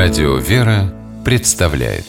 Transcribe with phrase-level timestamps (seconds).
[0.00, 2.04] Радио «Вера» представляет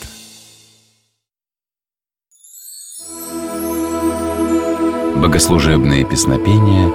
[5.16, 6.88] Богослужебные песнопения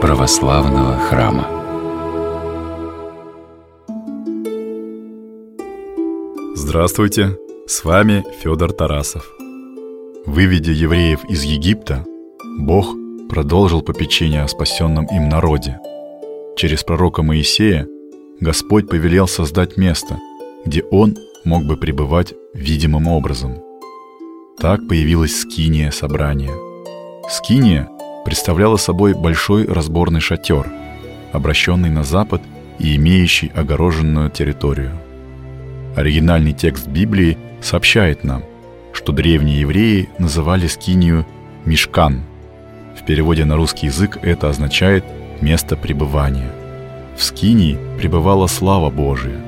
[0.00, 1.46] православного храма
[6.56, 7.36] Здравствуйте!
[7.68, 9.30] С вами Федор Тарасов.
[10.26, 12.04] Выведя евреев из Египта,
[12.58, 12.96] Бог
[13.28, 15.78] продолжил попечение о спасенном им народе.
[16.56, 17.86] Через пророка Моисея
[18.40, 20.18] Господь повелел создать место,
[20.64, 23.58] где Он мог бы пребывать видимым образом.
[24.58, 26.52] Так появилась скиния собрания.
[27.28, 27.88] Скиния
[28.24, 30.70] представляла собой большой разборный шатер,
[31.32, 32.42] обращенный на запад
[32.78, 34.92] и имеющий огороженную территорию.
[35.96, 38.44] Оригинальный текст Библии сообщает нам,
[38.92, 41.26] что древние евреи называли скинию
[41.64, 42.22] «мишкан»,
[43.00, 45.04] в переводе на русский язык это означает
[45.40, 46.52] «место пребывания».
[47.16, 49.40] В Скинии пребывала слава Божия.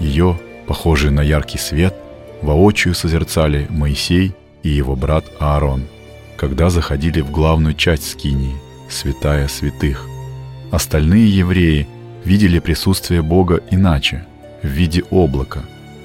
[0.00, 0.36] Ее,
[0.68, 1.94] похожие на яркий свет,
[2.42, 5.84] воочию созерцали Моисей и его брат Аарон,
[6.36, 8.56] когда заходили в главную часть Скинии,
[8.88, 10.06] святая святых.
[10.70, 11.88] Остальные евреи
[12.24, 14.24] видели присутствие Бога иначе,
[14.62, 15.62] в виде облака,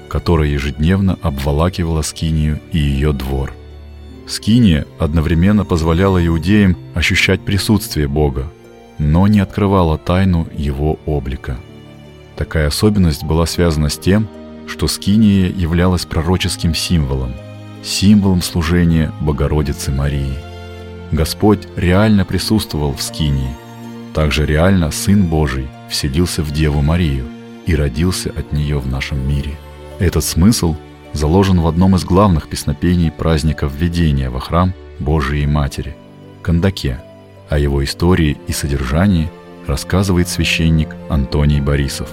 [0.08, 3.52] которое ежедневно обволакивало Скинию и ее двор–
[4.26, 8.50] Скиния одновременно позволяла иудеям ощущать присутствие Бога,
[8.98, 11.56] но не открывала тайну Его облика.
[12.36, 14.28] Такая особенность была связана с тем,
[14.66, 17.32] что Скиния являлась пророческим символом,
[17.82, 20.34] символом служения Богородицы Марии.
[21.12, 23.54] Господь реально присутствовал в Скинии.
[24.14, 27.26] Также реально Сын Божий вселился в Деву Марию
[27.66, 29.56] и родился от нее в нашем мире.
[29.98, 30.76] Этот смысл–
[31.14, 35.96] заложен в одном из главных песнопений праздника введения во храм Божией Матери–
[36.42, 37.00] Кандаке.
[37.48, 39.30] О его истории и содержании
[39.66, 42.10] рассказывает священник Антоний Борисов.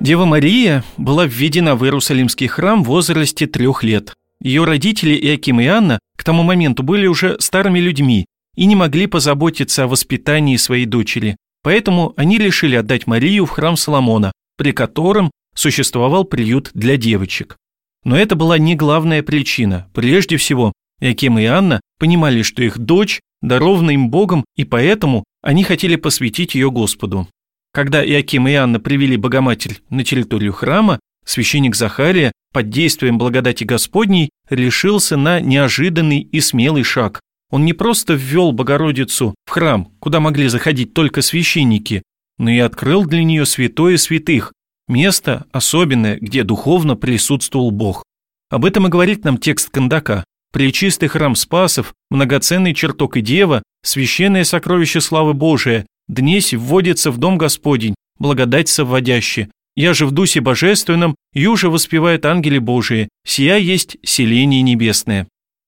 [0.00, 4.12] Дева Мария была введена в Иерусалимский храм в возрасте трех лет.
[4.40, 9.06] Ее родители Иаким и Анна к тому моменту были уже старыми людьми и не могли
[9.06, 15.30] позаботиться о воспитании своей дочери, поэтому они решили отдать Марию в храм Соломона, при котором
[15.54, 17.56] существовал приют для девочек.
[18.04, 19.88] Но это была не главная причина.
[19.94, 25.64] Прежде всего, Яким и Анна понимали, что их дочь дарована им Богом, и поэтому они
[25.64, 27.28] хотели посвятить ее Господу.
[27.74, 34.30] Когда Иаким и Анна привели Богоматерь на территорию храма, священник Захария под действием благодати Господней
[34.48, 37.20] решился на неожиданный и смелый шаг.
[37.50, 42.04] Он не просто ввел Богородицу в храм, куда могли заходить только священники,
[42.38, 44.52] но и открыл для нее святое святых,
[44.86, 48.04] Место особенное, где духовно присутствовал Бог.
[48.50, 50.24] Об этом и говорит нам текст Кандака.
[50.52, 57.38] Пречистый храм Спасов, многоценный чертог и дева, священное сокровище славы Божия, днесь вводится в дом
[57.38, 59.48] Господень, благодать совводяще.
[59.76, 65.26] Я же в дусе божественном, юже воспевает ангели Божии, сия есть селение небесное.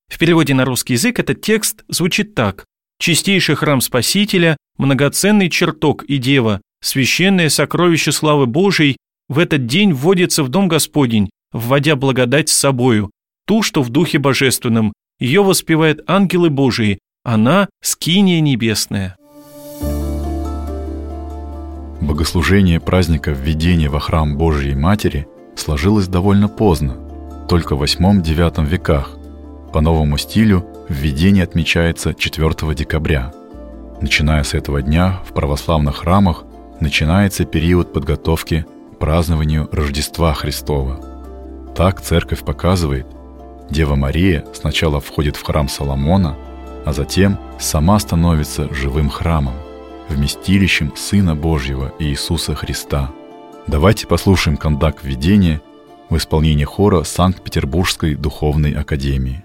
[0.08, 2.64] В переводе на русский язык этот текст звучит так.
[2.98, 8.96] Чистейший храм Спасителя, многоценный чертог и дева, священное сокровище славы Божией,
[9.28, 13.10] в этот день вводится в дом Господень, вводя благодать с собою,
[13.46, 14.92] ту, что в Духе Божественном.
[15.18, 19.16] Ее воспевают ангелы Божии, она– скиния небесная.
[22.00, 25.26] Богослужение праздника введения во храм Божией Матери
[25.56, 26.96] сложилось довольно поздно,
[27.48, 29.16] только в 8-9 веках.
[29.72, 33.32] По новому стилю введение отмечается 4 декабря.
[34.00, 36.44] Начиная с этого дня в православных храмах
[36.80, 38.66] начинается период подготовки
[39.00, 41.00] празднованию Рождества Христова.
[41.74, 43.06] Так церковь показывает,
[43.70, 46.36] Дева Мария сначала входит в храм Соломона,
[46.84, 49.54] а затем сама становится живым храмом,
[50.08, 53.10] вместилищем Сына Божьего Иисуса Христа.
[53.66, 55.60] Давайте послушаем кондак введения
[56.08, 59.44] в исполнении хора Санкт-Петербургской духовной академии.